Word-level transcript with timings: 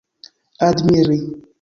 admiri 0.67 1.17